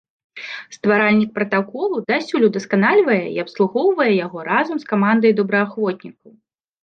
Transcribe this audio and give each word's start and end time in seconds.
Стваральнік 0.75 1.29
пратаколу 1.35 1.99
дасюль 2.11 2.45
удасканальвае 2.47 3.19
і 3.35 3.37
абслугоўвае 3.45 4.09
яго 4.25 4.39
разам 4.51 4.77
з 4.85 4.91
камандай 4.95 5.31
добраахвотнікаў. 5.41 6.29